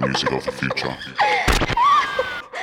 music 0.00 0.32
of 0.32 0.44
the 0.44 0.52
future. 0.52 0.96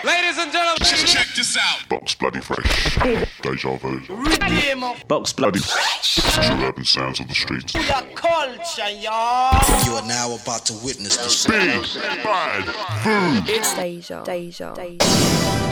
Ladies 0.04 0.38
and 0.38 0.52
gentlemen, 0.52 0.78
check 0.80 1.28
this 1.36 1.58
out. 1.58 1.90
Box 1.90 2.16
bloody 2.16 2.40
fresh. 2.40 2.98
Deja 3.42 3.78
vu. 3.78 4.00
Box 5.08 5.34
bloody. 5.34 5.60
True 5.60 6.66
urban 6.66 6.86
sounds 6.86 7.20
of 7.20 7.28
the 7.28 7.34
streets. 7.34 7.74
culture, 8.16 8.90
y'all. 9.00 9.86
You 9.86 9.94
are 9.94 10.08
now 10.08 10.36
about 10.36 10.66
to 10.68 10.74
witness 10.86 11.18
the 11.18 11.50
Big 11.50 12.24
bad 12.24 12.64
food. 13.04 13.50
It's 13.50 13.74
Deja. 13.74 14.24
Deja. 14.24 14.74
Deja. 14.74 15.67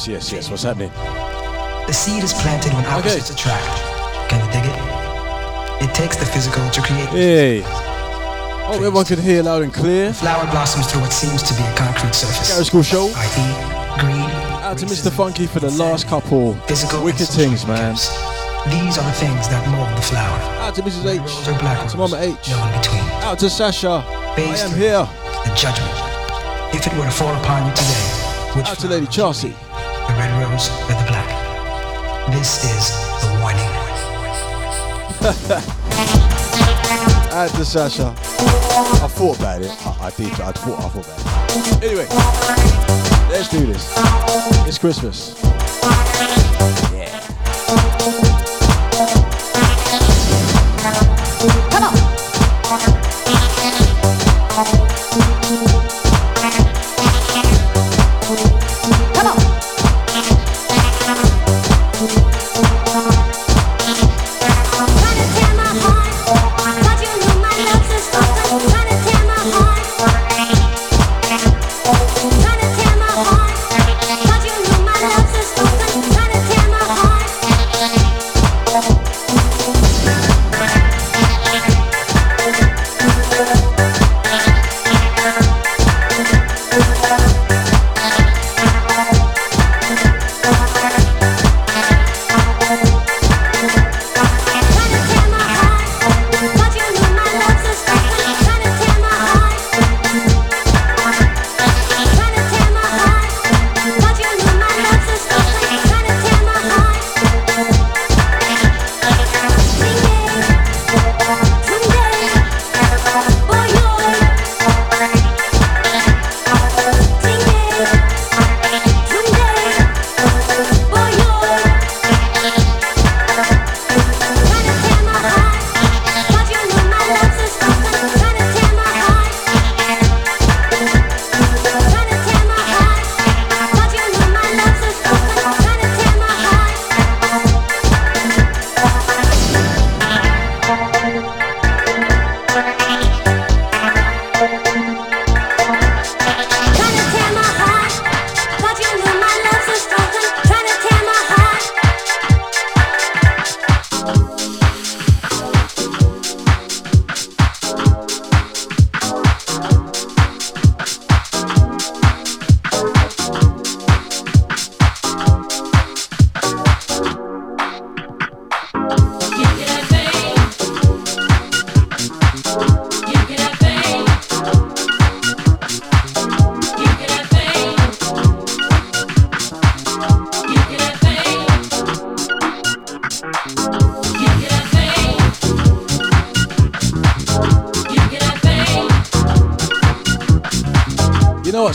Yes, 0.00 0.08
yes, 0.08 0.32
yes. 0.32 0.50
What's 0.50 0.62
happening? 0.62 0.88
The 1.86 1.92
seed 1.92 2.24
is 2.24 2.32
planted 2.32 2.72
when 2.72 2.86
opposites 2.86 3.28
attract. 3.28 3.68
Can 4.30 4.40
you 4.40 4.50
dig 4.50 4.64
it? 4.64 4.80
It 5.84 5.94
takes 5.94 6.16
the 6.16 6.24
physical 6.24 6.64
to 6.70 6.80
create. 6.80 7.08
Hey. 7.10 7.62
Oh, 7.64 8.72
everyone 8.76 9.04
can 9.04 9.20
hear 9.20 9.42
loud 9.42 9.62
and 9.62 9.74
clear. 9.74 10.08
The 10.08 10.14
Flower 10.14 10.50
blossoms 10.52 10.90
through 10.90 11.02
what 11.02 11.12
seems 11.12 11.42
to 11.42 11.52
be 11.52 11.60
a 11.60 11.74
concrete 11.76 12.14
surface. 12.14 12.48
Garage 12.48 12.70
Skool 12.70 12.82
Show. 12.82 13.12
I.e., 13.12 14.00
greed. 14.00 14.30
Out 14.64 14.78
to 14.78 14.86
Mr. 14.86 15.12
Funky 15.12 15.46
for 15.46 15.60
the 15.60 15.70
last 15.72 16.06
couple 16.06 16.54
Physical 16.64 17.04
wicked 17.04 17.28
things, 17.28 17.66
man. 17.66 17.92
These 17.92 18.96
are 18.96 19.04
the 19.04 19.16
things 19.20 19.48
that 19.52 19.68
mold 19.68 19.98
the 19.98 20.02
flower. 20.02 20.38
Out 20.64 20.74
to 20.76 20.82
Mrs. 20.82 21.12
H. 21.12 21.20
Rose 21.20 21.48
or 21.48 21.58
black 21.58 21.76
Out 21.76 21.90
to 21.90 21.98
Mama 21.98 22.16
H. 22.16 22.48
No 22.48 22.56
in 22.56 22.80
between. 22.80 23.02
Out 23.20 23.38
to 23.40 23.50
Sasha. 23.50 24.00
I 24.00 24.32
Based 24.34 24.64
am 24.64 24.78
here. 24.78 25.04
The 25.44 25.52
judgment. 25.54 25.92
If 26.72 26.86
it 26.86 26.96
were 26.96 27.04
to 27.04 27.10
fall 27.10 27.34
upon 27.36 27.68
you 27.68 27.74
today, 27.76 28.56
which 28.56 28.66
Out 28.66 28.78
to 28.78 28.88
Lady 28.88 29.06
Chelsea. 29.06 29.54
The 30.10 30.16
red 30.16 30.32
rose 30.42 30.68
or 30.70 30.88
the 30.88 31.04
black? 31.06 31.28
This 32.30 32.64
is 32.64 32.90
the 33.22 33.28
warning. 33.40 33.70
Out 37.32 37.50
to 37.50 37.64
Sasha. 37.64 38.08
I 38.08 39.08
thought 39.08 39.38
about 39.38 39.62
it. 39.62 39.70
I, 39.86 40.06
I 40.06 40.10
did. 40.10 40.32
I 40.32 40.52
thought. 40.52 40.78
I 40.78 40.88
thought 40.88 41.06
about 41.06 41.56
it. 41.56 41.82
Anyway, 41.84 42.06
let's 43.30 43.48
do 43.48 43.66
this. 43.66 43.92
It's 44.66 44.78
Christmas. 44.78 45.39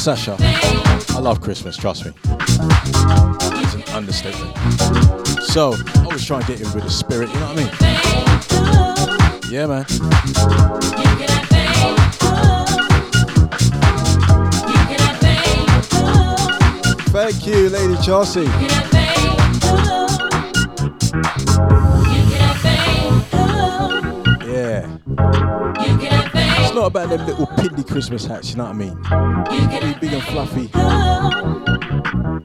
Sasha? 0.05 0.37
I 0.39 1.19
love 1.19 1.41
Christmas, 1.41 1.75
trust 1.75 2.05
me. 2.05 2.11
It's 2.25 3.73
an 3.73 3.81
understatement. 3.91 4.55
So, 5.41 5.73
I 5.73 6.03
always 6.03 6.23
try 6.23 6.37
and 6.37 6.45
get 6.45 6.59
you 6.59 6.65
with 6.75 6.83
the 6.83 6.91
spirit, 6.91 7.27
you 7.29 7.39
know 7.39 7.51
what 7.51 7.57
I 7.57 7.63
mean? 7.63 7.71
Yeah, 9.51 9.65
man. 9.65 9.85
Thank 17.09 17.47
you, 17.47 17.69
Lady 17.69 17.97
Chelsea. 18.03 19.04
Christmas 27.95 28.25
hats, 28.25 28.49
you 28.49 28.57
know 28.57 28.65
what 28.65 28.71
I 28.71 28.77
mean? 28.77 28.93
Be 29.93 29.99
big 30.01 30.11
and 30.11 30.23
fluffy. 30.23 30.63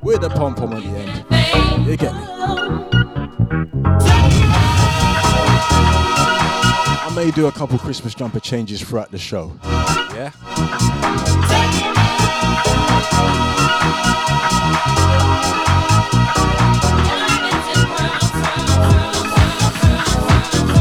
With 0.00 0.20
the 0.20 0.30
pom 0.32 0.54
pom 0.54 0.74
at 0.74 0.84
the 0.84 0.90
end. 0.90 1.88
You 1.88 1.96
get 1.96 2.14
me? 2.14 2.20
I 7.02 7.12
may 7.16 7.32
do 7.32 7.48
a 7.48 7.50
couple 7.50 7.80
Christmas 7.80 8.14
jumper 8.14 8.38
changes 8.38 8.80
throughout 8.80 9.10
the 9.10 9.18
show. 9.18 9.52
Yeah? 9.64 10.30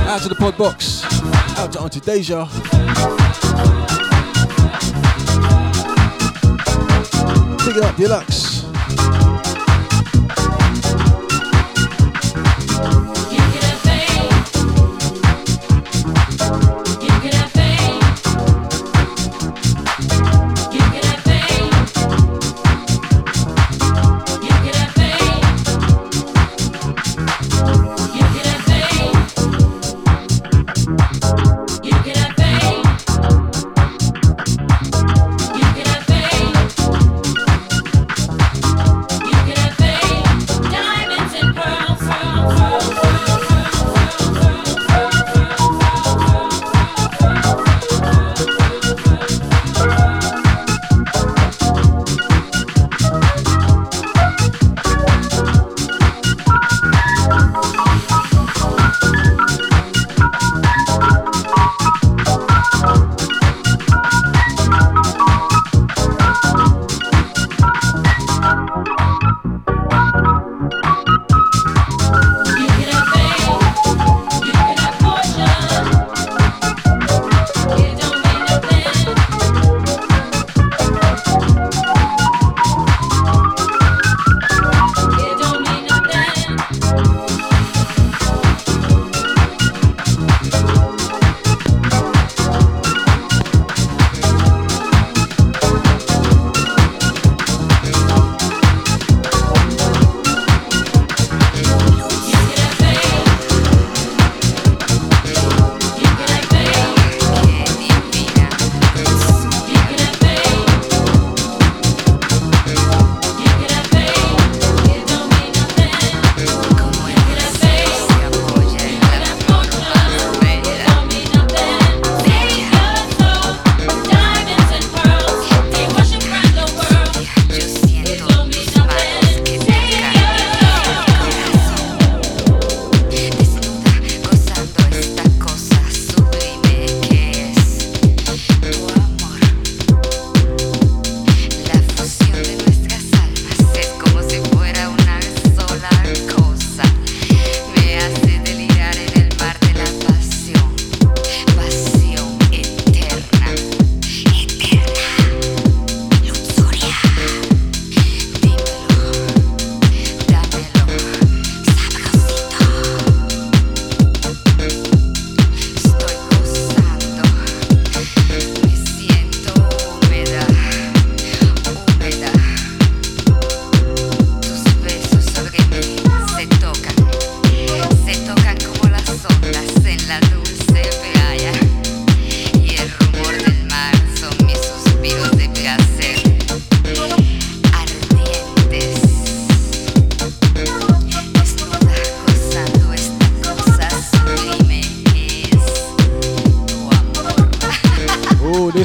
Out 0.08 0.22
to 0.22 0.30
the 0.30 0.36
pod 0.38 0.56
box. 0.60 1.04
Out 1.58 1.72
to 1.72 1.80
Auntie 1.80 2.02
Deja. 2.02 2.48
It 7.70 7.84
up, 7.84 7.96
deluxe. 7.96 8.49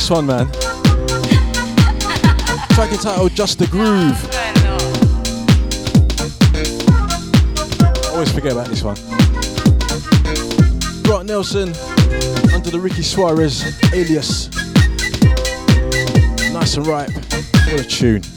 This 0.04 0.10
one, 0.10 0.26
man. 0.26 0.50
Track 2.74 2.92
entitled 2.92 3.32
Just 3.32 3.58
the 3.58 3.66
Groove. 3.68 4.20
Always 8.12 8.30
forget 8.30 8.52
about 8.52 8.66
this 8.66 8.82
one. 8.82 8.96
Grant 11.04 11.26
Nelson 11.26 11.72
under 12.52 12.70
the 12.70 12.78
Ricky 12.78 13.00
Suarez 13.00 13.64
alias. 13.94 14.50
Nice 16.52 16.76
and 16.76 16.86
ripe. 16.86 17.10
What 17.10 17.80
a 17.80 17.84
tune. 17.84 18.33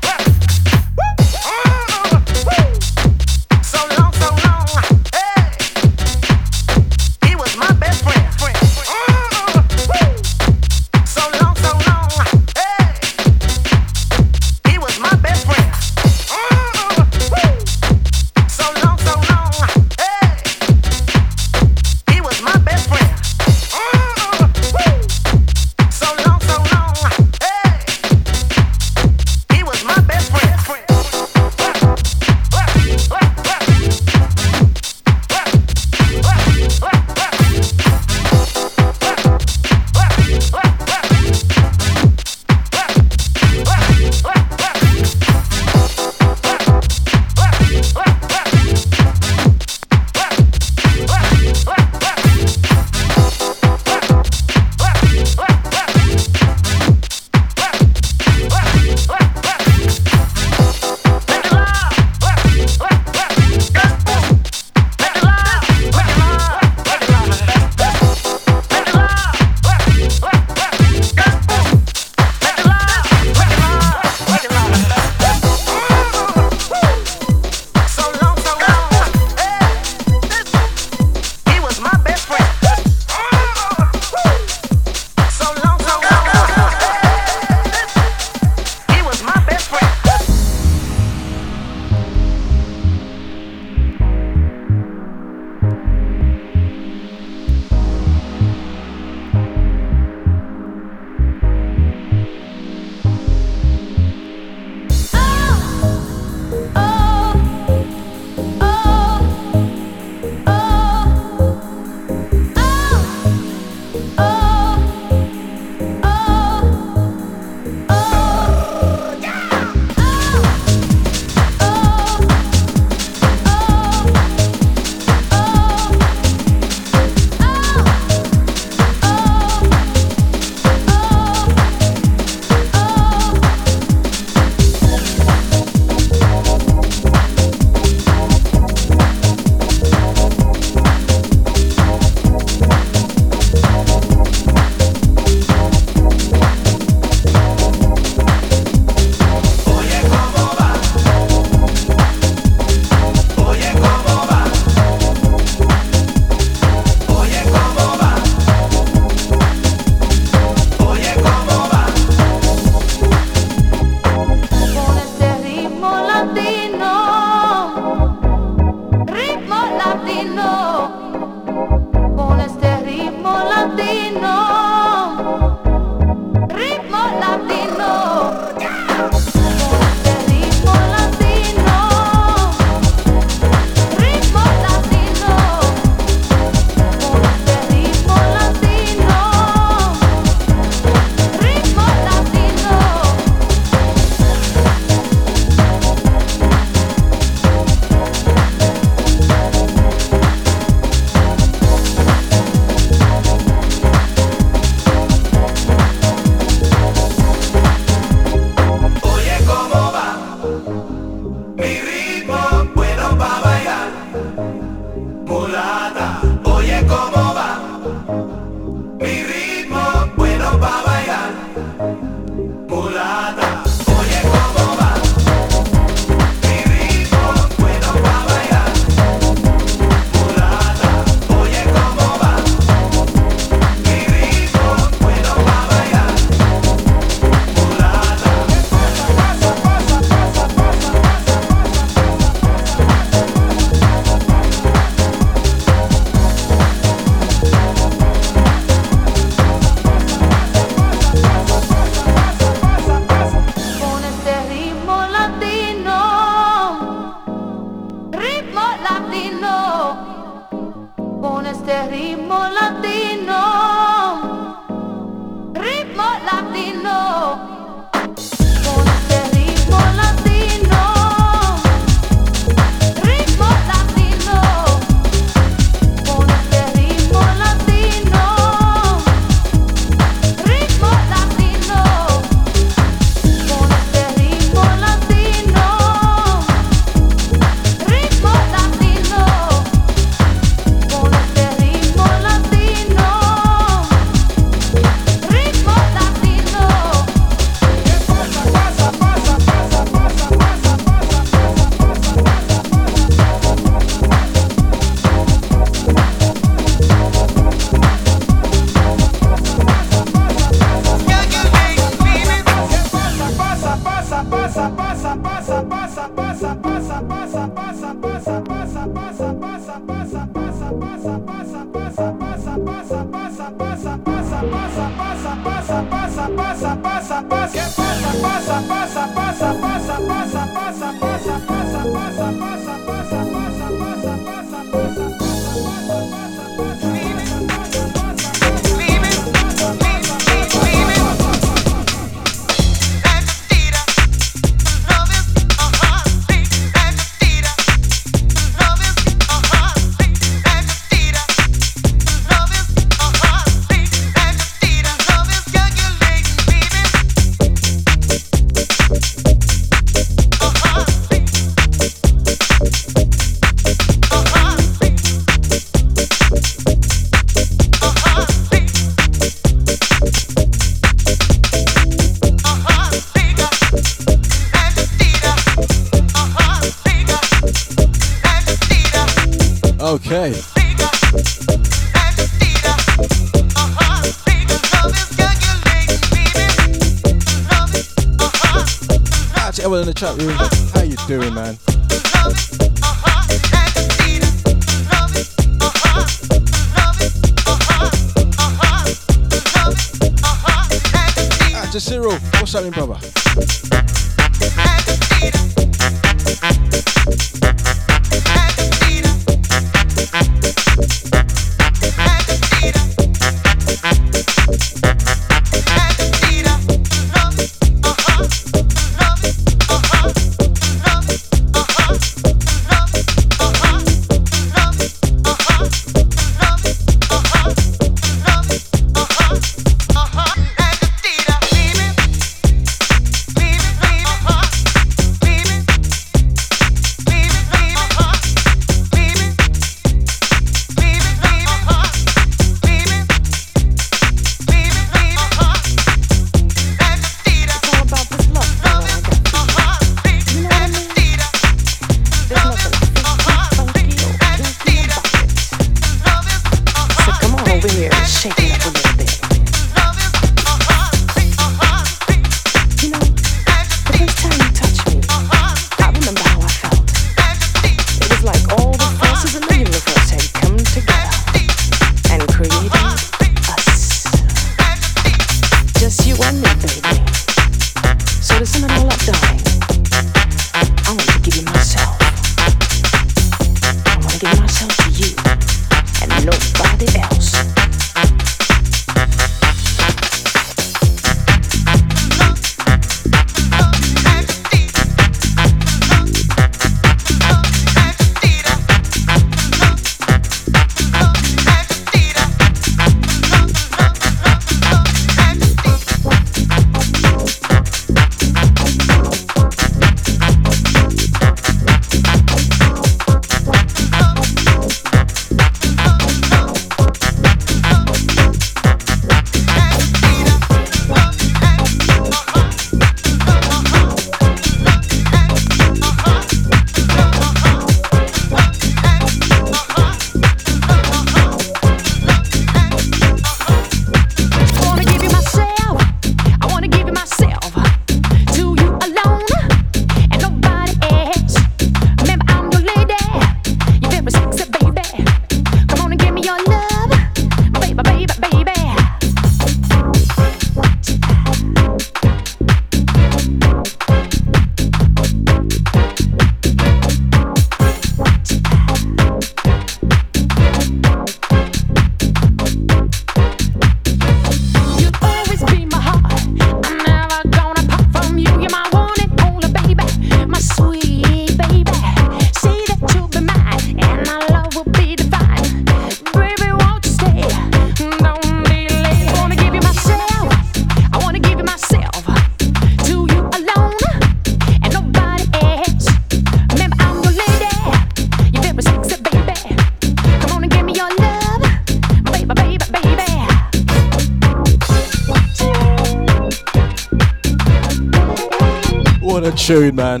tune, 599.44 599.76
man. 599.76 600.00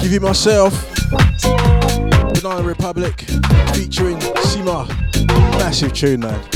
Give 0.00 0.12
you 0.12 0.20
myself, 0.20 0.72
Banana 2.34 2.62
Republic, 2.62 3.22
featuring 3.74 4.18
Sima. 4.46 4.86
Massive 5.58 5.92
tune, 5.92 6.20
man. 6.20 6.55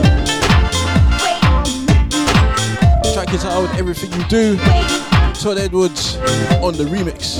it 3.33 3.45
out 3.45 3.61
with 3.61 3.73
everything 3.75 4.11
you 4.11 4.27
do. 4.27 4.57
Todd 5.35 5.57
Edwards 5.57 6.17
on 6.61 6.73
the 6.73 6.83
remix. 6.83 7.39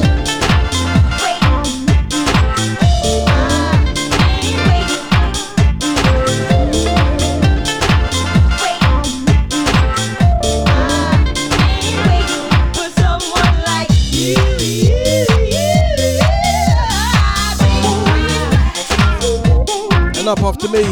And 20.18 20.28
up 20.28 20.40
after 20.40 20.70
me, 20.70 20.84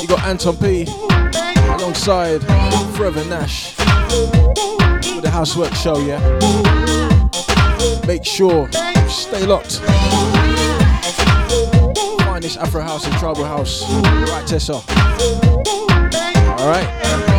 you 0.00 0.08
got 0.08 0.24
Anton 0.24 0.56
P 0.56 1.29
alongside 2.08 2.40
Forever 2.96 3.22
Nash 3.26 3.76
with 3.76 5.22
the 5.22 5.30
Housework 5.30 5.74
Show, 5.74 5.98
yeah? 5.98 6.18
Make 8.06 8.24
sure, 8.24 8.70
stay 9.08 9.44
locked. 9.44 9.80
Find 12.24 12.42
this 12.42 12.56
Afro 12.56 12.80
House 12.80 13.06
and 13.06 13.14
Tribal 13.16 13.44
House 13.44 13.82
right, 14.30 14.46
Tessa. 14.46 14.82
Alright? 16.58 17.29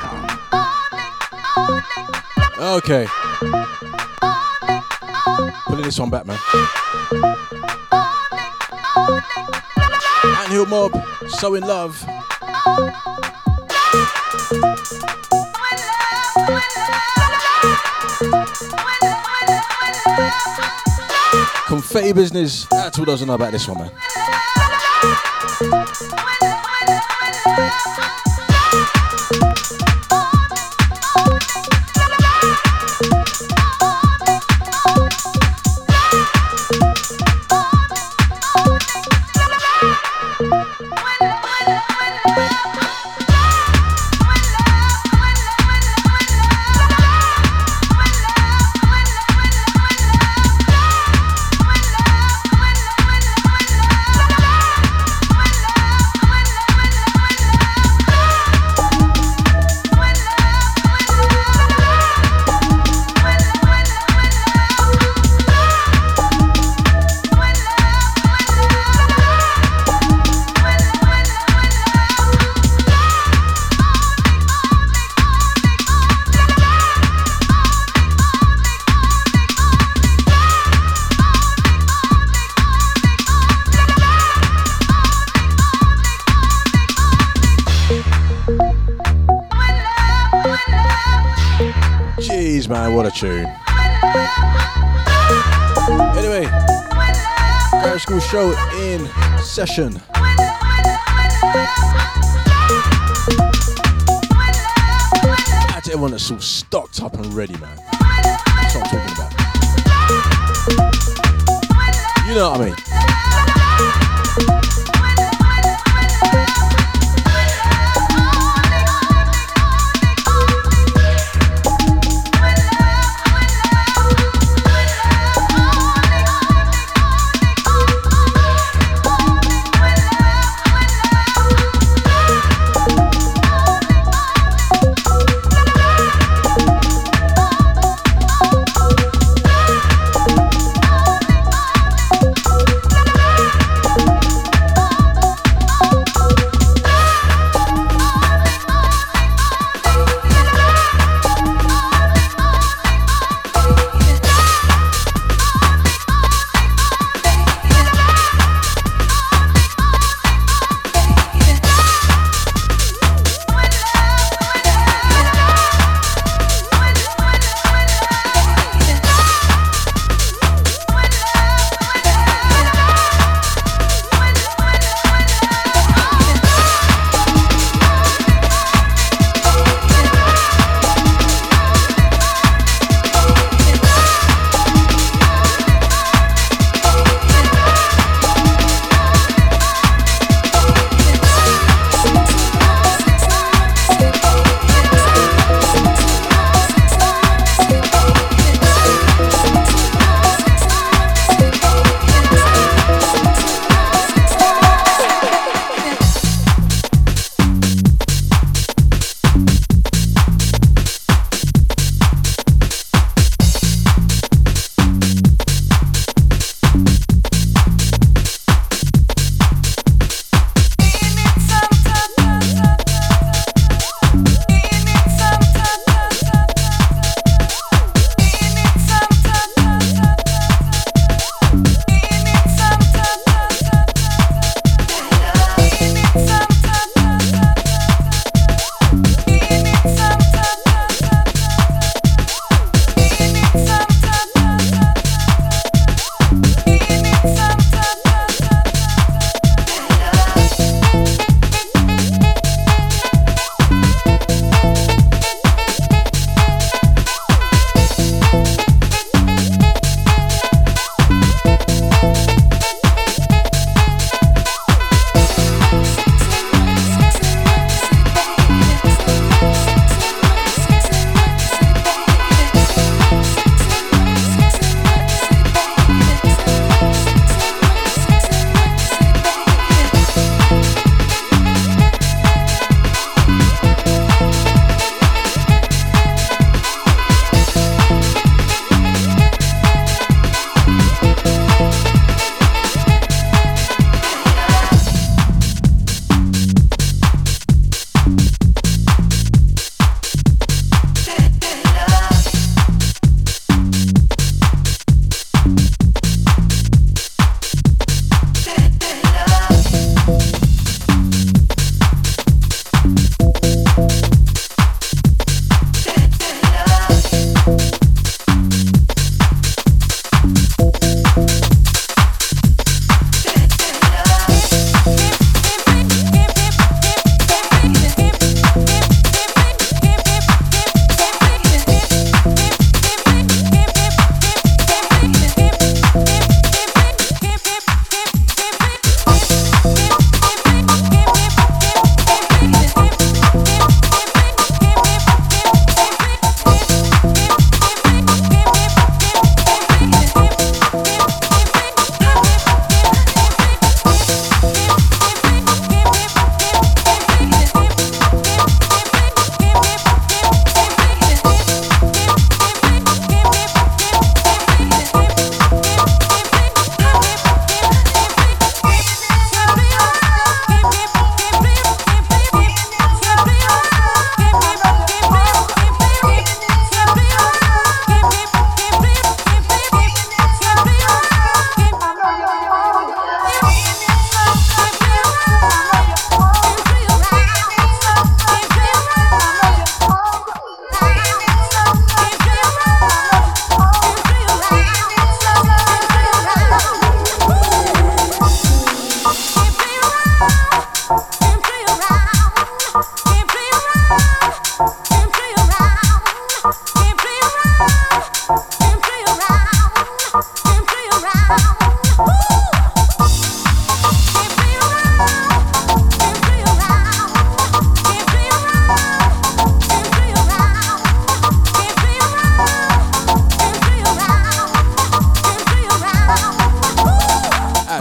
Com. 0.00 0.26
Okay. 2.58 3.06
Pulling 5.66 5.84
this 5.84 6.00
one 6.00 6.10
back, 6.10 6.26
man. 6.26 6.36
Anthill 10.24 10.66
Mob, 10.66 11.00
So 11.28 11.54
in 11.54 11.62
Love. 11.62 12.04
Confetti 21.68 22.12
business. 22.12 22.64
That's 22.66 22.98
all 22.98 23.04
doesn't 23.04 23.28
know 23.28 23.34
about 23.34 23.52
this 23.52 23.68
one, 23.68 23.78
man. 23.78 24.09
Bye. 25.02 26.29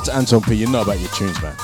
Anton 0.09 0.41
P, 0.41 0.55
you 0.55 0.67
know 0.67 0.81
about 0.81 0.99
your 0.99 1.09
tunes, 1.09 1.41
man. 1.41 1.55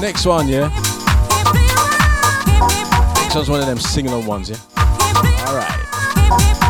Next 0.00 0.26
one, 0.26 0.48
yeah. 0.48 0.68
Next 3.22 3.34
one's 3.34 3.48
one 3.50 3.60
of 3.60 3.66
them 3.66 3.78
singing 3.78 4.12
on 4.12 4.26
ones, 4.26 4.50
yeah. 4.50 4.56
All 5.46 5.56
right. 5.56 6.63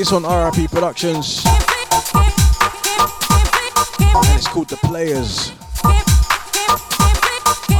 This 0.00 0.12
one, 0.12 0.22
RRP 0.22 0.70
Productions. 0.70 1.44
And 4.14 4.34
it's 4.34 4.48
called 4.48 4.68
The 4.68 4.78
Players. 4.78 5.52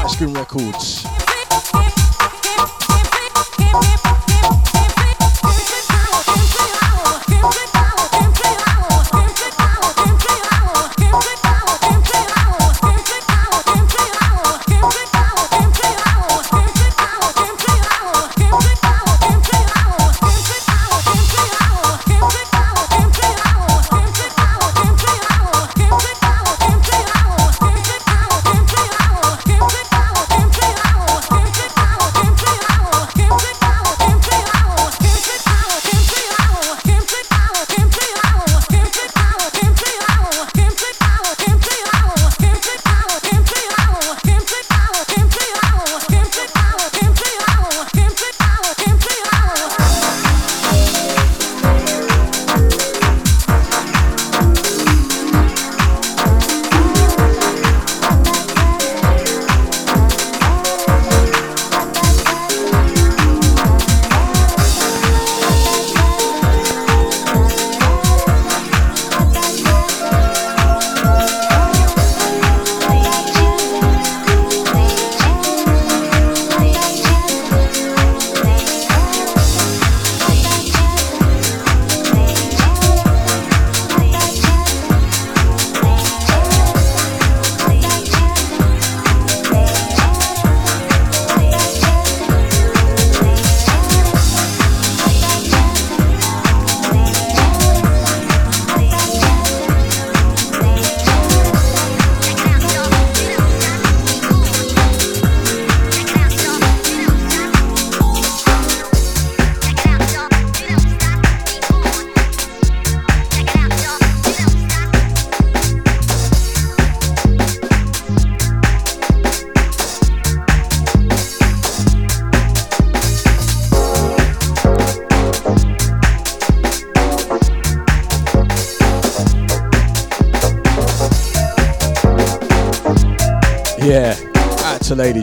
Ice 0.04 0.16
Cream 0.16 0.34
Records. 0.34 1.19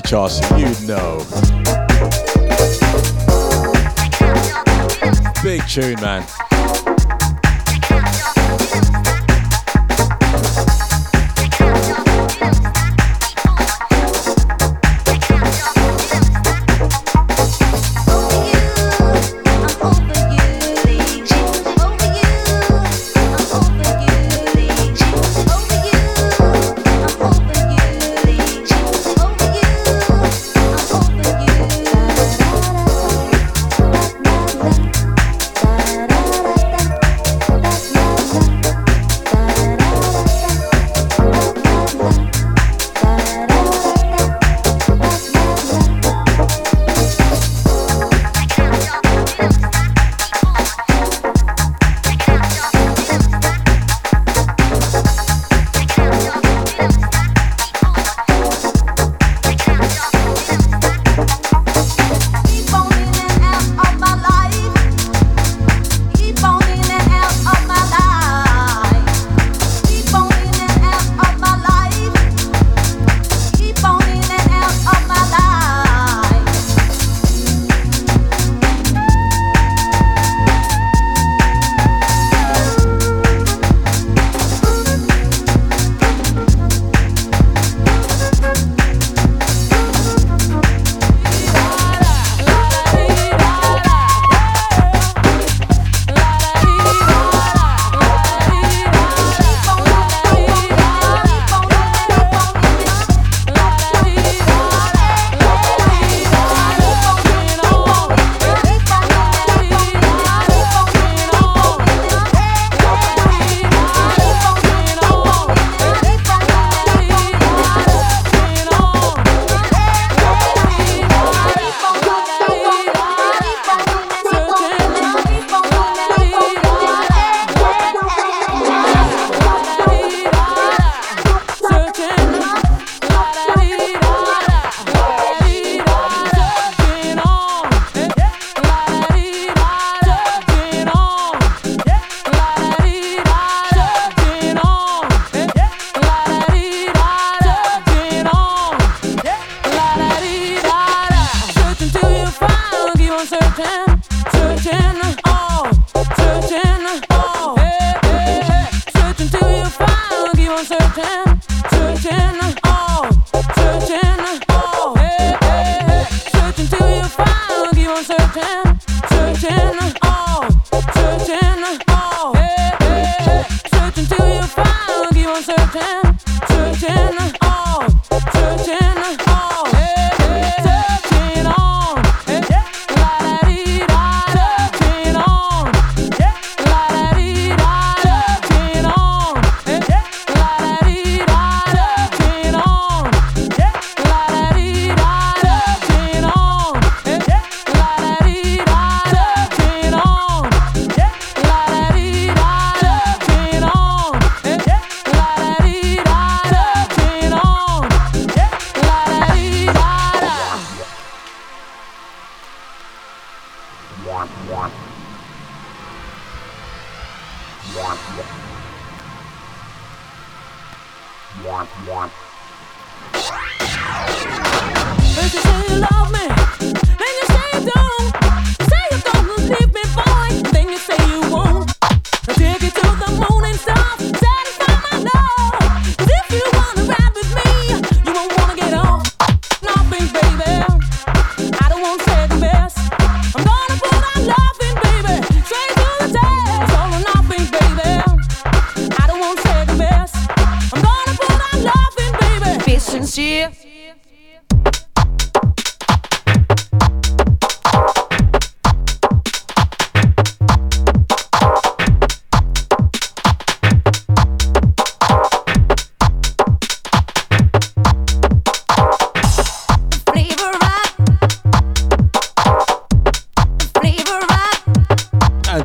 Chelsea, 0.07 0.45
you 0.57 0.87
know. 0.87 1.17
Big 5.43 5.67
tune, 5.67 5.99
man. 5.99 6.25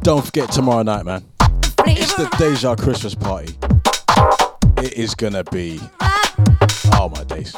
Don't 0.03 0.25
forget 0.25 0.51
tomorrow 0.51 0.83
night, 0.83 1.05
man. 1.05 1.25
It's 1.87 2.15
the 2.17 2.29
Deja 2.37 2.75
Christmas 2.75 3.15
party. 3.15 3.55
It 4.79 4.95
is 4.95 5.15
gonna 5.15 5.45
be. 5.45 5.79
Oh 6.95 7.09
my 7.09 7.23
days. 7.23 7.53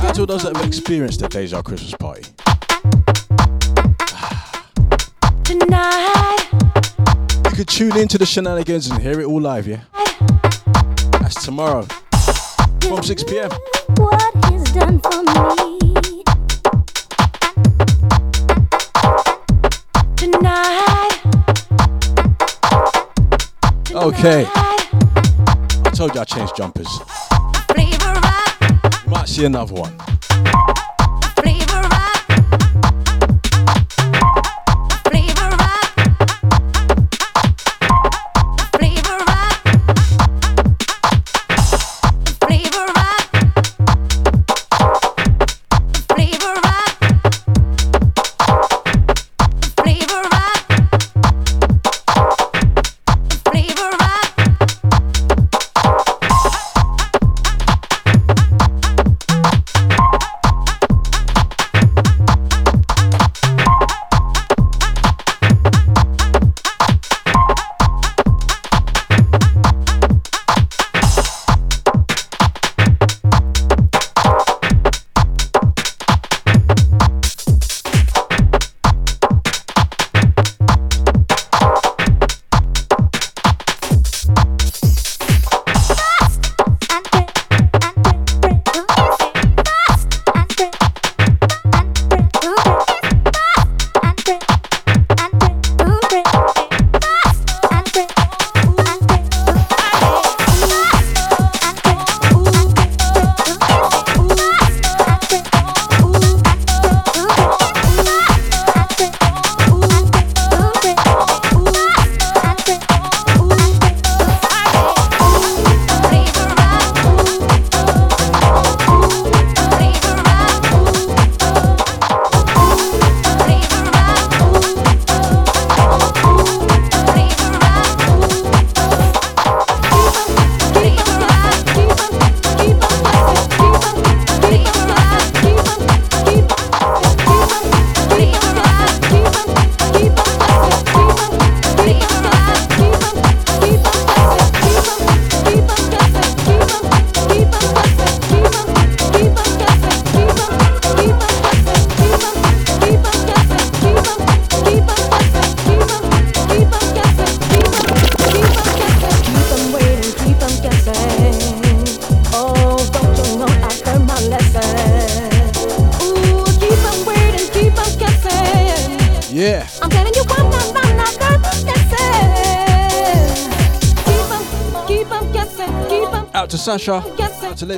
That's 0.00 0.18
all 0.18 0.24
those 0.24 0.44
that 0.44 0.56
have 0.56 0.66
experienced 0.66 1.20
the 1.20 1.28
Deja 1.28 1.60
Christmas 1.62 1.94
party. 1.94 2.22
You 7.50 7.56
could 7.56 7.68
tune 7.68 7.98
into 7.98 8.16
the 8.16 8.24
shenanigans 8.26 8.88
and 8.90 9.02
hear 9.02 9.20
it 9.20 9.26
all 9.26 9.42
live, 9.42 9.68
yeah? 9.68 9.82
That's 11.20 11.44
tomorrow 11.44 11.86
from 12.80 13.02
6 13.02 13.24
pm. 13.24 13.50
What 13.98 14.52
is 14.54 14.62
done 14.72 15.00
for 15.00 15.22
me? 15.22 15.71
Okay. 24.02 24.44
I 24.48 25.92
told 25.94 26.12
you 26.12 26.20
I 26.20 26.24
changed 26.24 26.56
jumpers. 26.56 26.88
You 29.04 29.10
might 29.10 29.28
see 29.28 29.44
another 29.44 29.74
one. 29.74 30.11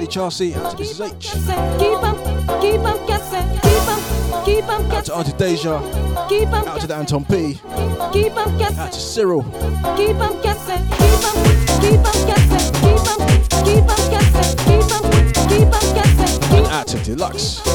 Lady 0.04 0.12
Chelsea. 0.12 0.54
Out 0.54 0.76
to 0.76 0.84
Mrs. 0.84 1.16
H. 1.16 1.30
Keep 1.78 2.02
on, 2.02 2.60
keep 2.60 2.80
on 2.80 3.06
guessing, 3.06 3.48
keep 3.60 3.88
on, 3.88 4.44
keep 4.44 4.64
on 4.68 4.84
Out 4.84 4.90
guessing, 4.90 5.04
to 5.04 5.14
Auntie 5.14 5.32
Deja. 5.38 6.28
keep 6.28 6.48
on 6.48 6.68
Out 6.68 6.80
to 6.82 6.86
the 6.86 6.94
Anton 6.94 7.24
P. 7.24 7.54
keep 8.12 8.36
on 8.36 8.58
guessing. 8.58 8.78
Out 8.78 8.92
to 8.92 9.00
Cyril. 9.00 9.42
Keep 9.96 10.16
on 10.16 10.42
guessing, 10.42 10.84
keep 10.98 11.24
on, 11.24 11.36
keep 11.80 12.04
on 12.04 12.26
guessing, 12.26 12.72
keep 12.84 13.00
on, 13.08 13.18
keep 13.64 13.88
on 13.88 14.10
guessing, 14.10 14.56
keep 14.68 14.92
on, 14.92 15.02
keep 15.48 15.72
on 15.72 15.94
guessing, 15.94 16.54
And 16.58 16.66
out 16.66 16.86
to 16.88 16.98
Deluxe. 16.98 17.73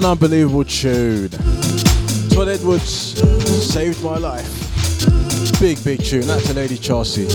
An 0.00 0.06
unbelievable 0.06 0.64
tune. 0.64 1.28
Todd 2.30 2.48
Edwards 2.48 3.20
saved 3.70 4.02
my 4.02 4.16
life. 4.16 4.48
Big, 5.60 5.84
big 5.84 6.02
tune. 6.02 6.26
That's 6.26 6.48
a 6.48 6.54
Lady 6.54 6.78
Chelsea. 6.78 7.26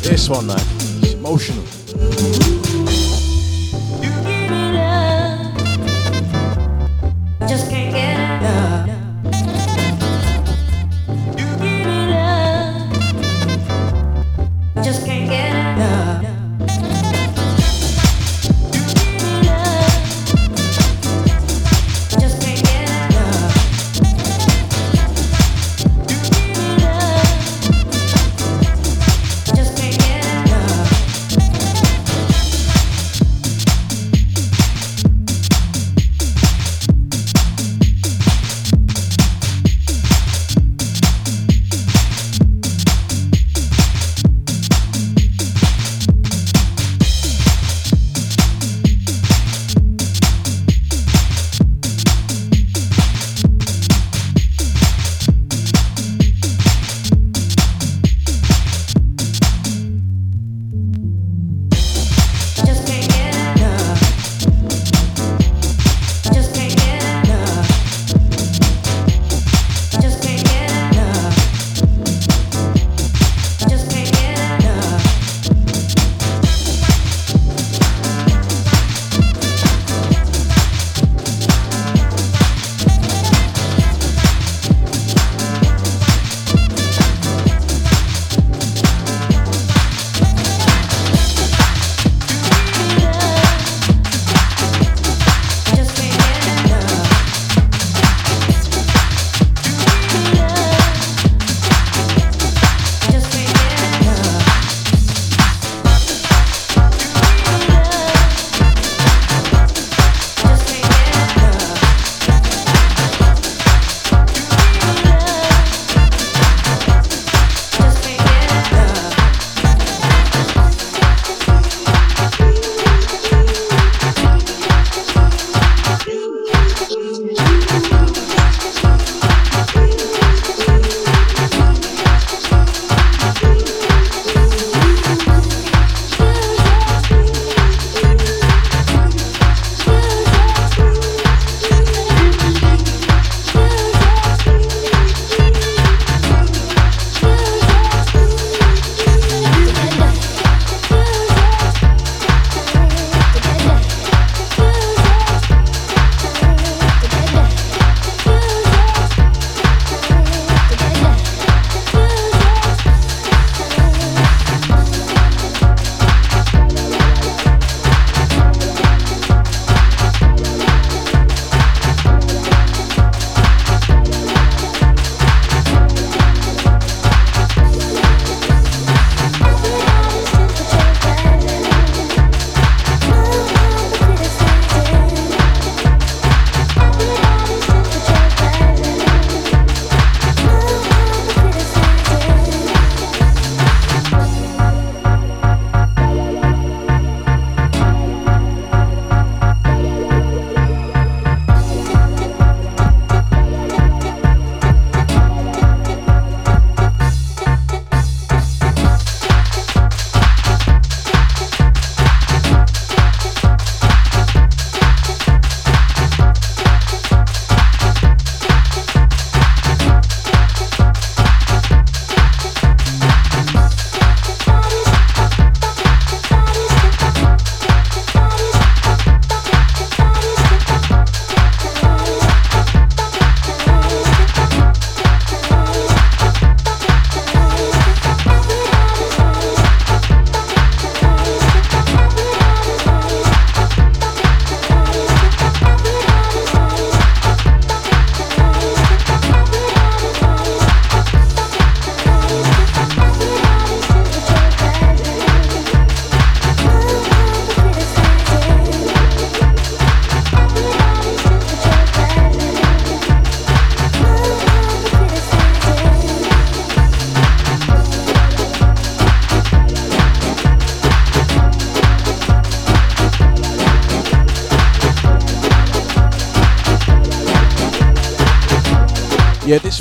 This 0.00 0.30
one, 0.30 0.46
man, 0.46 0.56
it's 1.02 1.12
emotional. 1.12 1.65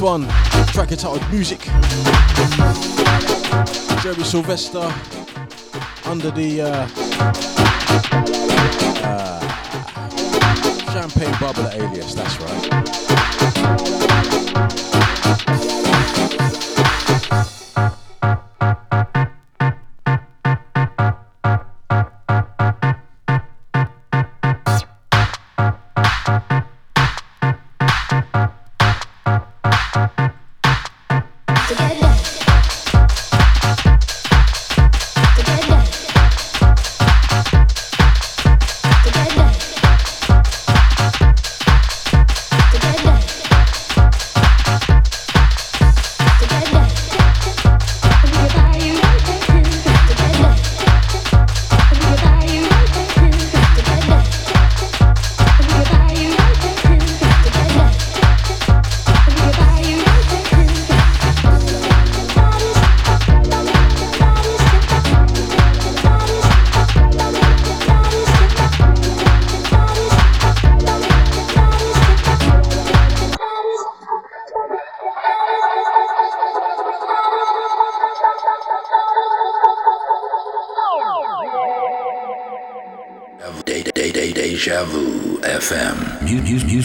one, 0.06 0.28
track 0.68 0.92
entitled 0.92 1.24
Music. 1.32 1.60
Jeremy 4.04 4.24
Sylvester 4.24 4.94
under 6.06 6.30
the 6.30 6.62
uh, 6.62 7.65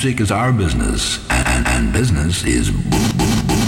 Music 0.03 0.21
is 0.23 0.33
our 0.33 0.51
business, 0.51 1.19
and, 1.29 1.47
and, 1.47 1.69
and 1.69 1.93
business 1.93 2.43
is 2.47 2.71
boom, 2.71 2.91
boom, 3.19 3.47
boom. 3.47 3.61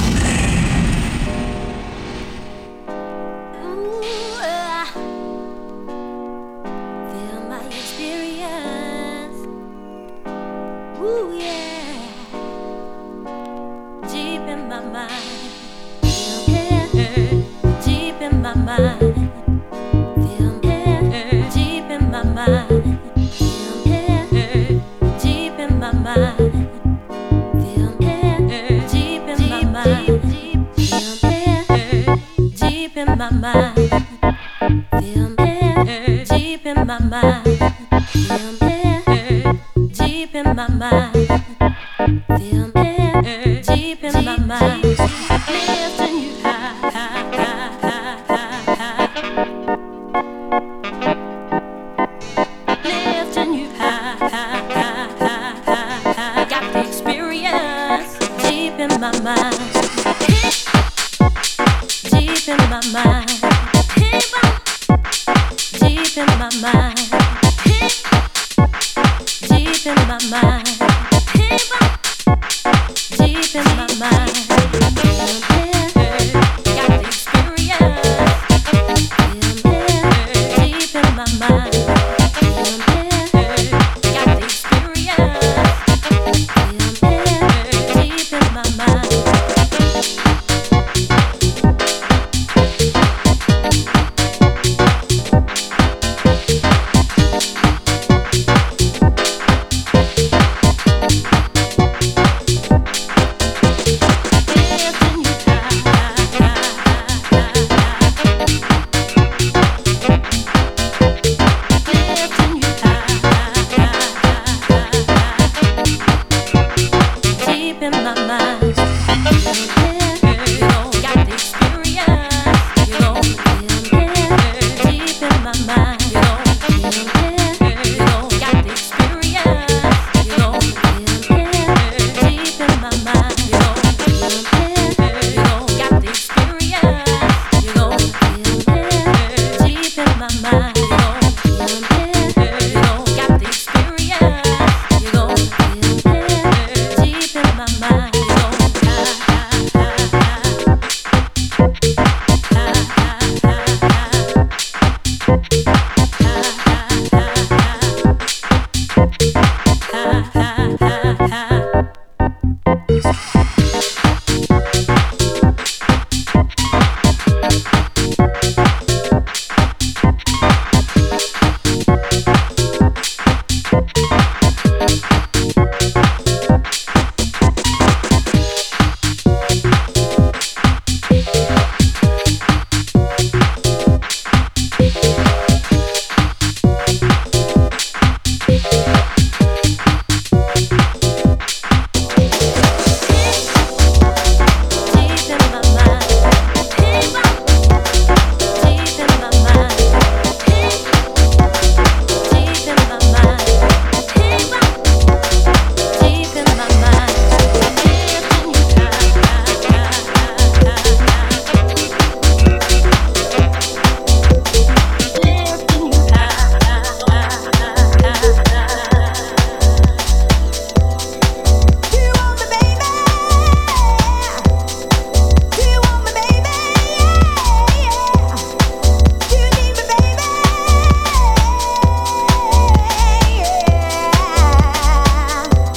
my 14.71 14.81
mind. 14.81 15.22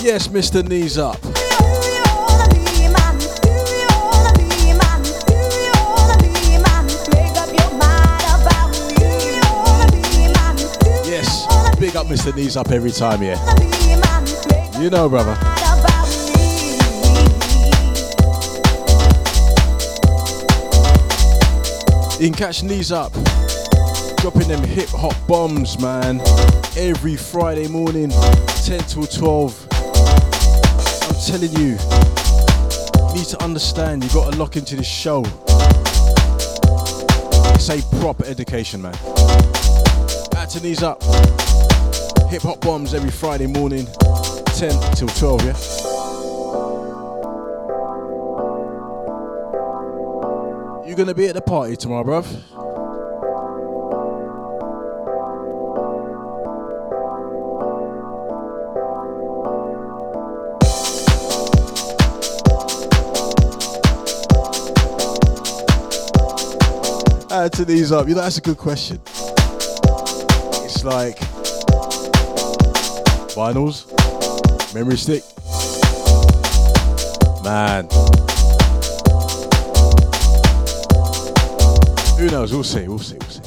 Yes, 0.06 0.28
Mr. 0.28 0.64
Knees 0.64 1.00
Up. 1.00 1.18
Yes, 11.10 11.48
big 11.80 11.96
up 11.96 12.06
Mr. 12.06 12.36
Knees 12.36 12.56
Up 12.56 12.70
every 12.70 12.92
time, 12.92 13.24
yeah. 13.24 13.40
You 14.80 14.92
know, 14.92 15.10
brother. 15.10 15.34
You 22.24 22.30
can 22.30 22.38
catch 22.38 22.62
Knees 22.62 22.92
Up 22.92 23.12
dropping 24.18 24.48
them 24.48 24.64
hip 24.64 24.90
hop 24.90 25.16
bombs, 25.28 25.80
man. 25.80 26.20
Every 26.78 27.16
Friday 27.16 27.68
morning, 27.68 28.10
10 28.66 28.80
till 28.82 29.06
12. 29.06 29.65
Telling 31.26 31.54
you, 31.54 31.70
you 31.70 33.16
need 33.16 33.26
to 33.26 33.44
understand, 33.44 34.04
you 34.04 34.10
got 34.12 34.32
to 34.32 34.38
lock 34.38 34.58
into 34.58 34.76
this 34.76 34.86
show. 34.86 35.24
It's 37.56 37.68
a 37.70 37.82
proper 38.00 38.24
education, 38.26 38.84
man. 38.84 38.94
Out 40.38 40.52
to 40.52 40.62
Knees 40.62 40.84
Up. 40.84 41.02
Hip 42.30 42.44
hop 42.44 42.62
bombs 42.62 42.94
every 42.94 43.10
Friday 43.10 43.48
morning, 43.48 43.88
10 44.46 44.80
till 44.94 45.08
12, 45.08 45.46
yeah? 45.46 45.58
You're 50.86 50.96
gonna 50.96 51.16
be 51.16 51.28
at 51.28 51.34
the 51.34 51.42
party 51.42 51.76
tomorrow, 51.76 52.04
bruv? 52.04 52.65
To 67.54 67.66
these 67.66 67.92
up. 67.92 68.08
You 68.08 68.16
know, 68.16 68.22
that's 68.22 68.38
a 68.38 68.42
good 68.42 68.58
question. 68.58 69.00
It's 70.64 70.84
like 70.84 71.20
vinyls, 73.36 73.86
memory 74.74 74.98
stick. 74.98 75.24
Man. 77.44 77.88
Who 82.18 82.28
knows? 82.32 82.52
We'll 82.54 82.64
see. 82.64 82.88
We'll 82.88 83.00
see. 83.00 83.18
We'll 83.20 83.30
see. 83.30 83.45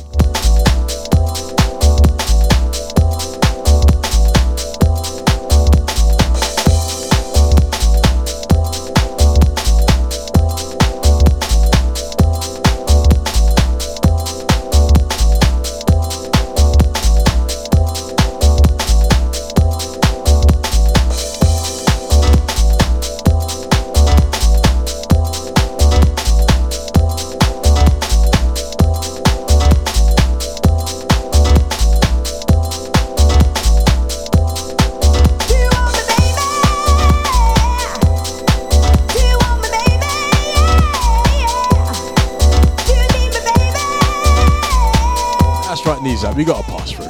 Right, 46.20 46.32
up. 46.32 46.38
You 46.38 46.44
gotta 46.44 46.64
pass 46.64 46.90
through. 46.90 47.04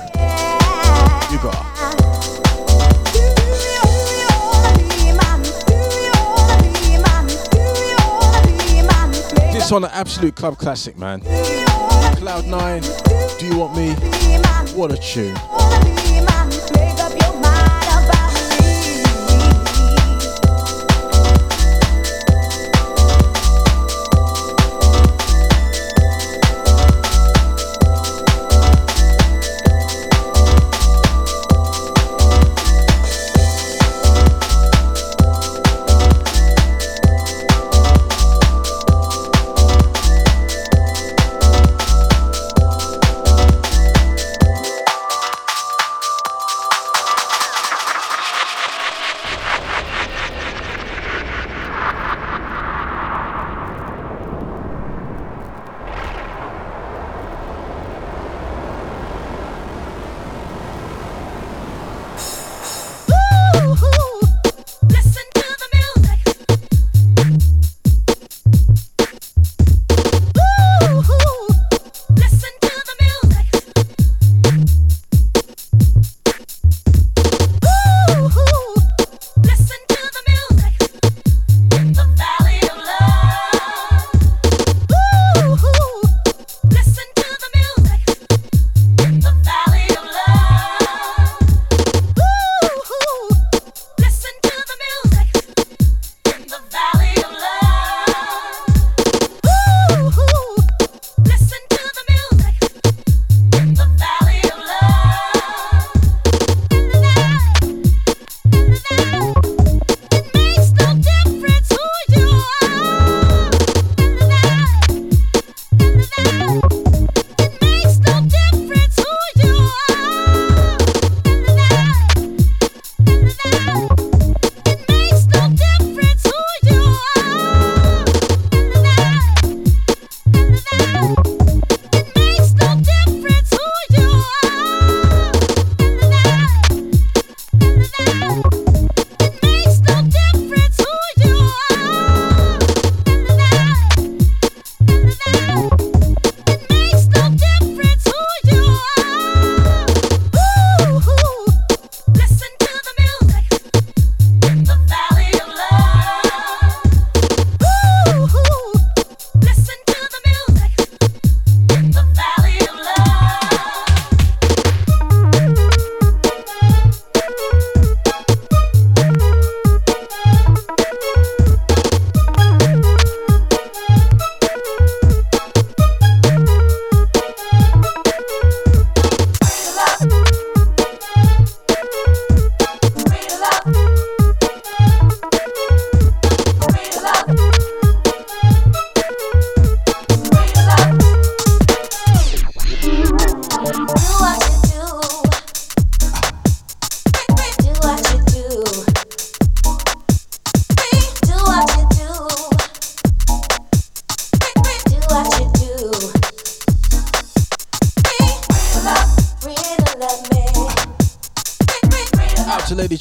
You 1.33 1.39
gotta. 1.43 1.65
This 9.51 9.73
on 9.73 9.85
an 9.85 9.91
absolute 9.95 10.37
club 10.37 10.59
classic, 10.59 10.99
man. 10.99 11.21
Cloud 12.17 12.47
Nine. 12.49 12.83
Do 13.39 13.47
you 13.47 13.57
want 13.57 13.75
me? 13.75 13.95
What 14.75 14.93
a 14.93 14.99
tune. 14.99 16.38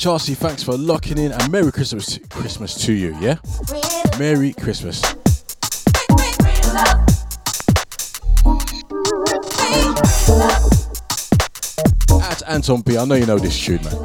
Chelsea, 0.07 0.35
thanks 0.35 0.63
for 0.63 0.77
locking 0.77 1.17
in 1.17 1.33
and 1.33 1.51
Merry 1.51 1.69
Christmas 1.69 2.17
Christmas 2.29 2.75
to 2.85 2.93
you, 2.93 3.13
yeah? 3.19 3.35
Merry 4.17 4.53
Christmas. 4.53 5.03
At 12.23 12.41
Anton 12.47 12.83
P, 12.83 12.97
I 12.97 13.03
know 13.03 13.15
you 13.15 13.25
know 13.25 13.37
this 13.37 13.59
tune, 13.61 13.83
man. 13.83 13.95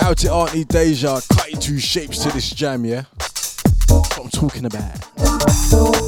Out 0.00 0.16
to 0.16 0.32
Auntie 0.32 0.64
Deja, 0.64 1.20
cutting 1.34 1.60
two 1.60 1.78
shapes 1.78 2.20
to 2.20 2.30
this 2.30 2.48
jam, 2.48 2.86
yeah? 2.86 3.02
That's 3.18 4.16
what 4.16 4.20
I'm 4.24 4.30
talking 4.30 4.64
about. 4.64 6.05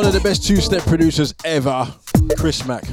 One 0.00 0.06
of 0.06 0.14
the 0.14 0.20
best 0.20 0.46
two 0.46 0.56
step 0.62 0.82
producers 0.84 1.34
ever, 1.44 1.86
Chris 2.38 2.64
Mack. 2.64 2.84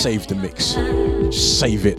save 0.00 0.26
the 0.28 0.34
mix. 0.34 0.72
Just 1.30 1.60
save 1.60 1.84
it. 1.84 1.89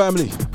Family. 0.00 0.49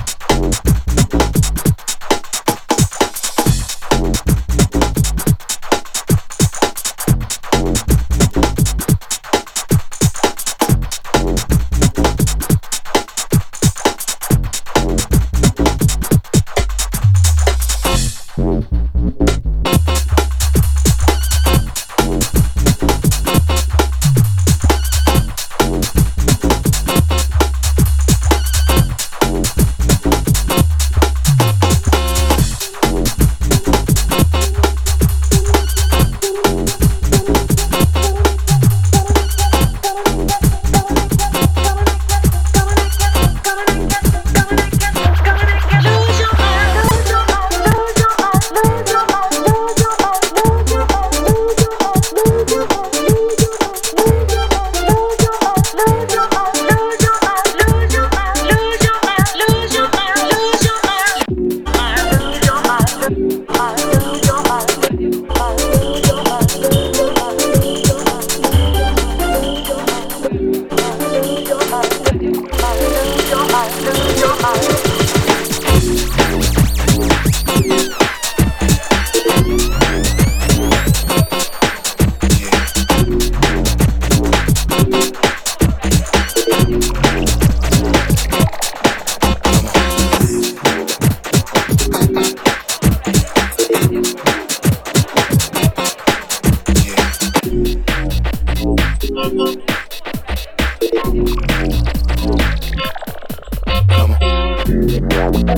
Yeah. 105.15 105.55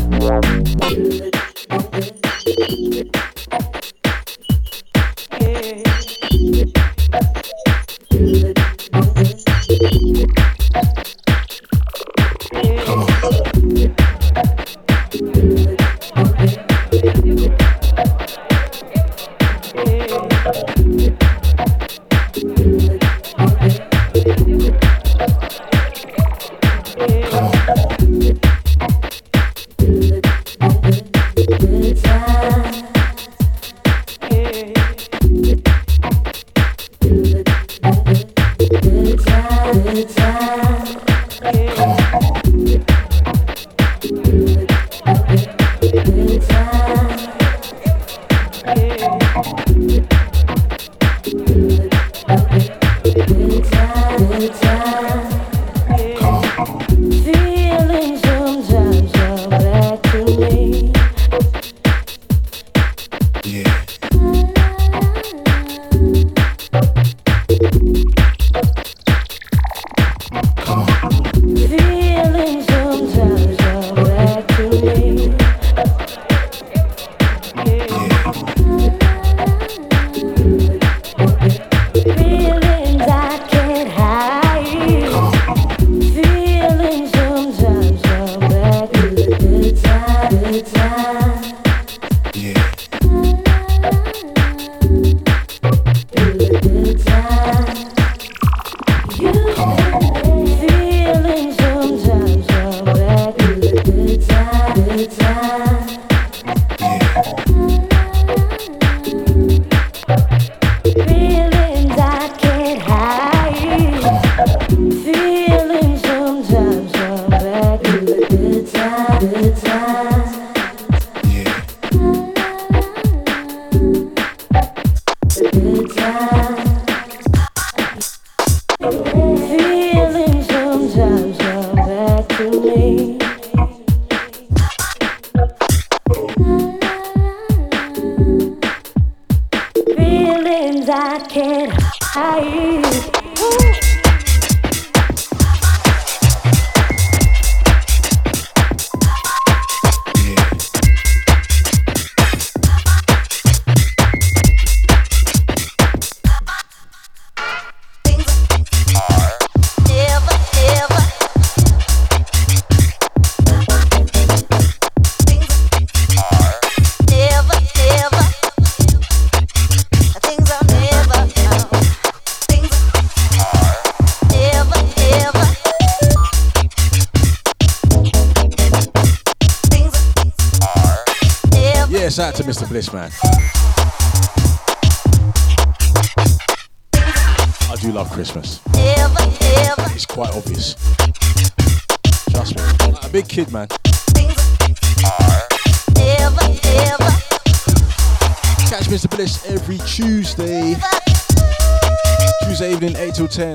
10. 203.37 203.49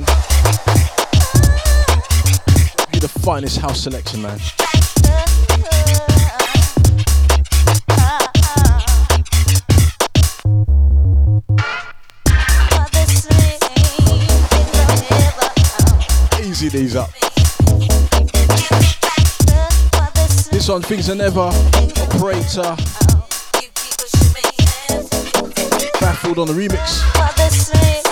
You're 2.93 3.01
the 3.01 3.11
finest 3.25 3.59
house 3.59 3.81
selection, 3.81 4.23
man. 4.23 4.39
Easy 16.47 16.69
these 16.69 16.95
up. 16.95 17.11
This 20.53 20.69
one, 20.69 20.83
Things 20.83 21.11
Are 21.11 21.17
Never, 21.17 21.41
Operator. 21.41 22.77
Baffled 26.01 26.39
on 26.39 26.47
the 26.47 26.55
remix. 26.55 28.12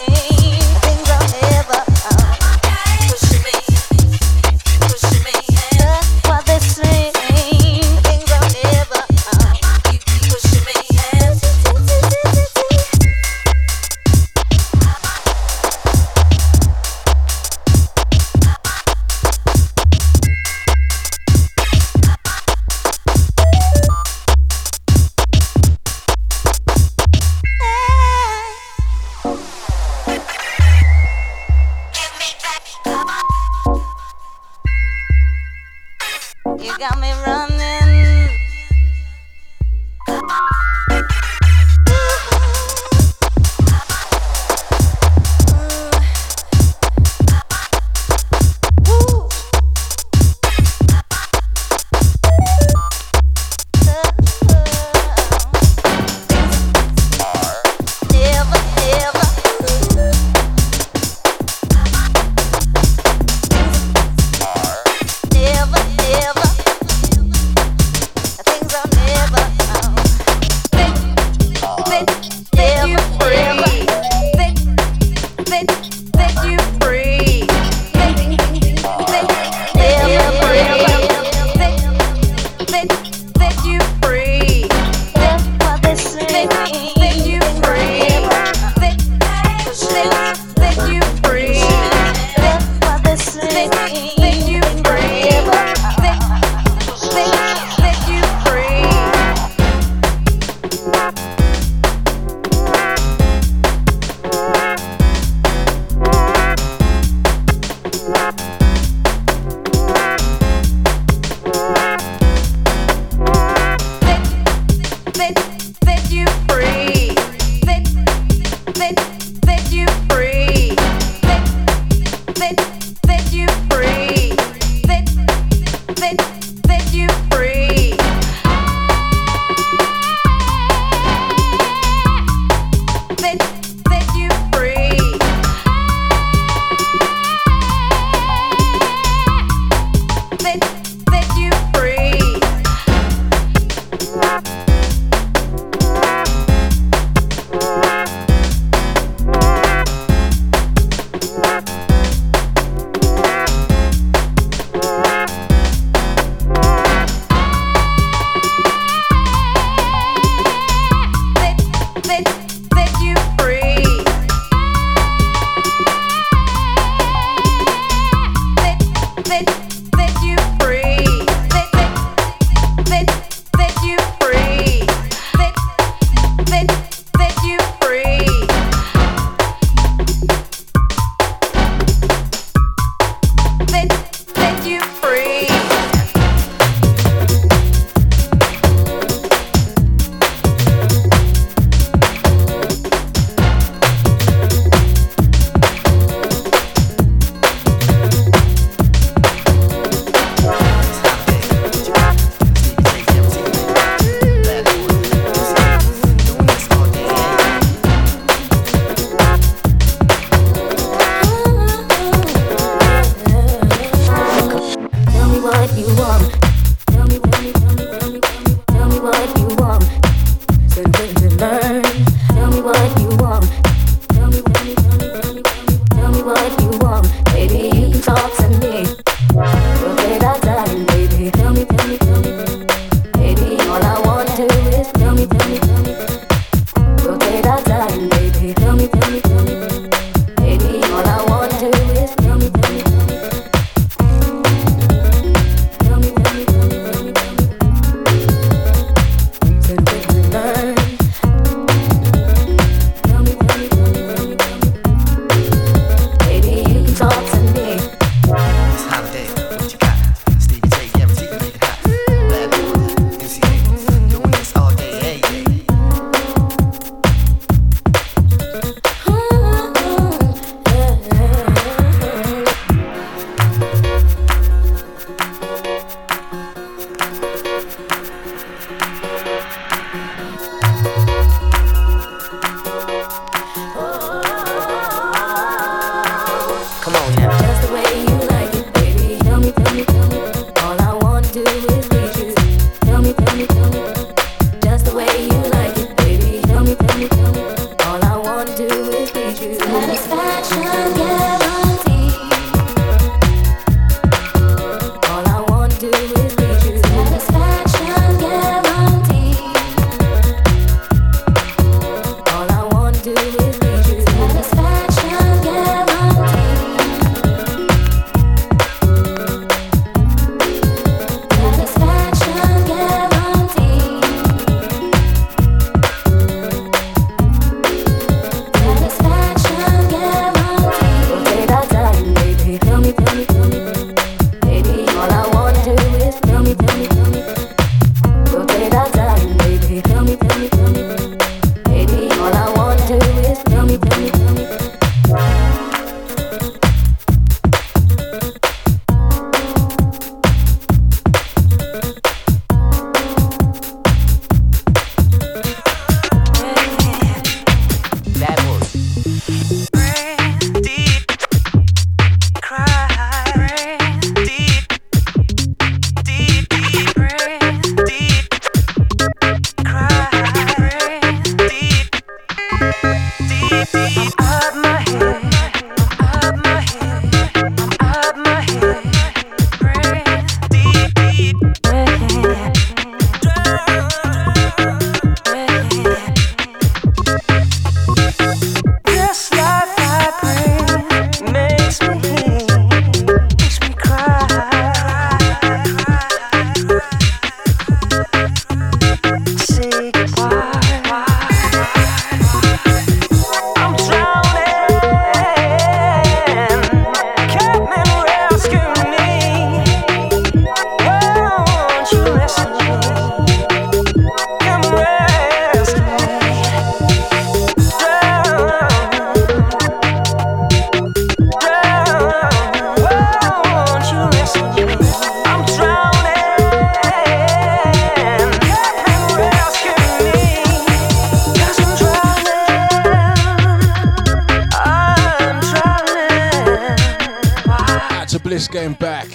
out 438.00 438.08
to 438.08 438.18
Bliss 438.18 438.48
Game 438.48 438.72
back. 438.74 439.14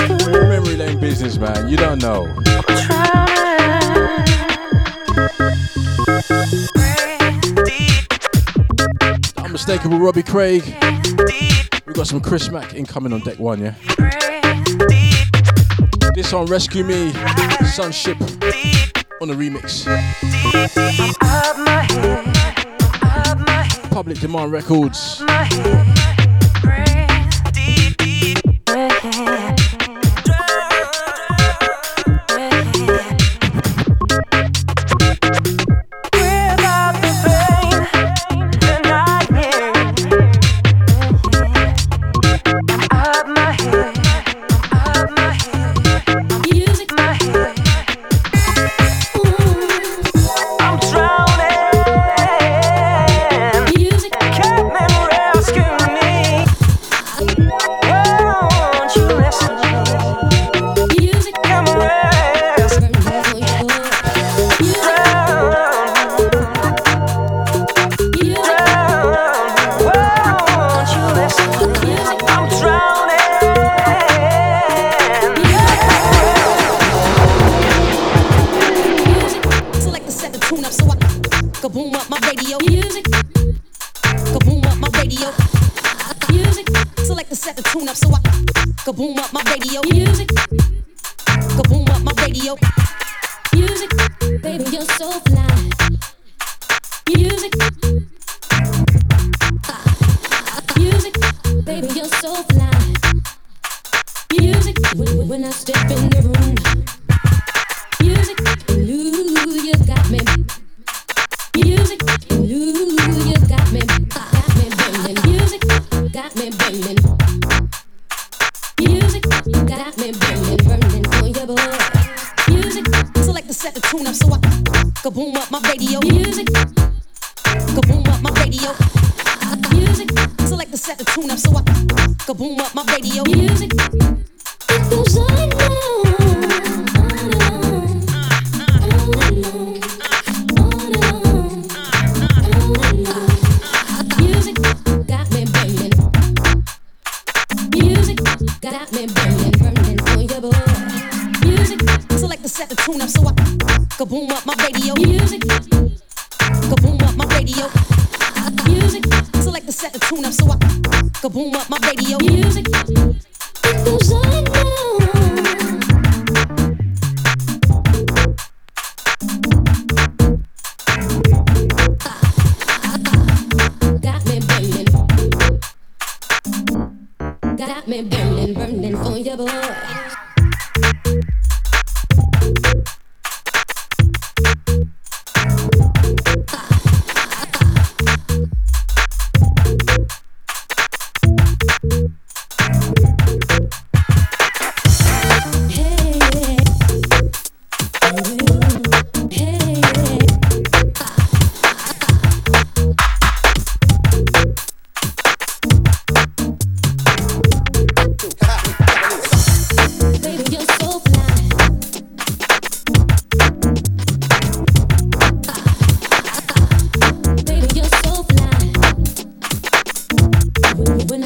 Memory 0.00 0.76
lane 0.76 0.98
business, 0.98 1.38
man. 1.38 1.68
You 1.68 1.76
don't 1.76 2.02
know. 2.02 2.24
Unmistakable 9.36 10.00
Robbie 10.00 10.24
Craig. 10.24 10.64
We've 11.86 11.94
got 11.94 12.08
some 12.08 12.20
Chris 12.20 12.50
Mack 12.50 12.74
incoming 12.74 13.12
on 13.12 13.20
deck 13.20 13.38
one, 13.38 13.60
yeah? 13.60 13.74
This 16.16 16.32
on 16.32 16.46
Rescue 16.46 16.82
Me, 16.82 17.12
Sunship 17.64 18.20
on 19.20 19.28
the 19.28 19.34
remix. 19.34 19.86
Public 23.90 24.18
Demand 24.18 24.50
Records. 24.50 25.22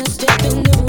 gonna 0.00 0.10
step 0.10 0.44
in 0.44 0.62
the 0.62 0.79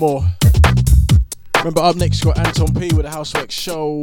more. 0.00 0.24
Remember, 1.58 1.82
up 1.82 1.94
next, 1.94 2.24
got 2.24 2.38
Anton 2.38 2.72
P 2.72 2.88
with 2.94 3.02
the 3.02 3.10
Housework 3.10 3.50
Show. 3.50 4.00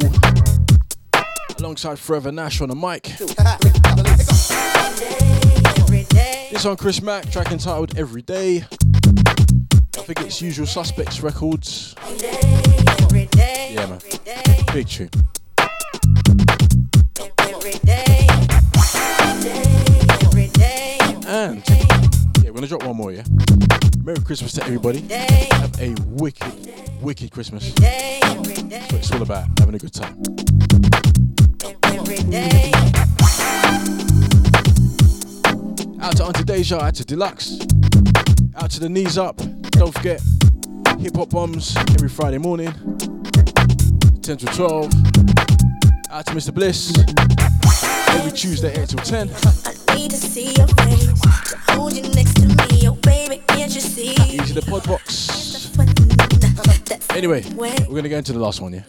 Alongside 1.58 1.98
Forever 1.98 2.30
Nash 2.30 2.60
on 2.60 2.68
the 2.68 2.76
mic. 2.76 3.02
This 6.52 6.64
on 6.64 6.76
Chris 6.76 7.02
Mack, 7.02 7.28
track 7.30 7.50
entitled 7.50 7.98
Every 7.98 8.22
Day. 8.22 8.64
I 9.96 10.02
think 10.02 10.20
it's 10.20 10.40
Usual 10.40 10.66
Suspects 10.66 11.20
Records. 11.20 11.96
Yeah, 12.20 13.86
man. 13.86 13.98
Big 14.72 14.86
tune. 14.86 15.10
Christmas 24.38 24.52
to 24.52 24.64
everybody. 24.66 25.00
Have 25.10 25.80
a 25.80 25.96
wicked, 26.06 27.02
wicked 27.02 27.32
Christmas. 27.32 27.72
That's 27.72 28.92
what 28.92 28.94
it's 28.94 29.10
all 29.10 29.22
about, 29.22 29.48
having 29.58 29.74
a 29.74 29.78
good 29.78 29.92
time. 29.92 30.16
Out 36.00 36.16
to 36.18 36.24
Auntie 36.24 36.44
Deja, 36.44 36.78
out 36.78 36.94
to 36.94 37.04
Deluxe, 37.04 37.58
out 38.54 38.70
to 38.70 38.78
the 38.78 38.88
knees 38.88 39.18
up. 39.18 39.38
Don't 39.72 39.92
forget, 39.92 40.22
hip 41.00 41.16
hop 41.16 41.30
bombs 41.30 41.76
every 41.76 42.08
Friday 42.08 42.38
morning, 42.38 42.72
10 44.22 44.36
to 44.36 44.46
12. 44.46 44.84
Out 46.12 46.26
to 46.26 46.32
Mr. 46.32 46.54
Bliss, 46.54 46.96
every 48.10 48.30
Tuesday 48.30 48.80
8 48.80 48.88
till 48.88 49.00
10. 49.00 49.57
The 54.60 54.70
pod 54.70 54.86
box. 54.88 55.28
Anyway, 57.10 57.44
we're 57.54 57.96
gonna 57.96 58.08
go 58.08 58.18
into 58.18 58.32
the 58.32 58.38
last 58.38 58.60
one, 58.60 58.72
yeah. 58.72 58.82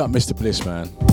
Up 0.00 0.10
Mr. 0.10 0.36
Bliss, 0.36 0.64
man. 0.64 1.09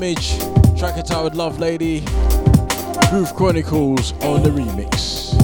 Damage, 0.00 0.38
track 0.78 0.96
entitled 0.96 1.34
Love 1.34 1.60
Lady, 1.60 2.00
Groove 3.10 3.34
Chronicles 3.34 4.12
on 4.22 4.42
the 4.42 4.48
remix. 4.48 5.34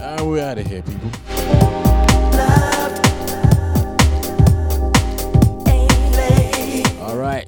And 0.00 0.26
we're 0.26 0.42
out 0.42 0.56
of 0.56 0.66
here, 0.66 0.80
people. 0.80 1.10
Alright. 7.02 7.46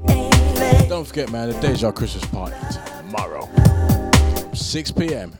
Don't 0.90 1.06
forget, 1.06 1.32
man, 1.32 1.48
the 1.48 1.58
Deja 1.62 1.90
Christmas 1.90 2.26
party 2.26 2.56
tomorrow. 3.00 3.48
6 4.52 4.90
p.m. 4.92 5.32